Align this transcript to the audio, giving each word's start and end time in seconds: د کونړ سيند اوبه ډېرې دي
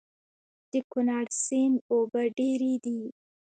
د 0.71 0.73
کونړ 0.91 1.25
سيند 1.45 1.75
اوبه 1.91 2.21
ډېرې 2.37 2.73
دي 2.83 2.99